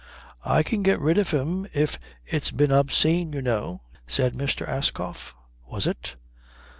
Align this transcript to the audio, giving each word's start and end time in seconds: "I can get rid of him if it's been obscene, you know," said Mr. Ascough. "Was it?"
"I 0.43 0.63
can 0.63 0.81
get 0.81 0.99
rid 0.99 1.19
of 1.19 1.29
him 1.29 1.67
if 1.75 1.99
it's 2.25 2.49
been 2.49 2.71
obscene, 2.71 3.33
you 3.33 3.41
know," 3.43 3.81
said 4.07 4.33
Mr. 4.33 4.67
Ascough. 4.67 5.35
"Was 5.67 5.85
it?" 5.85 6.15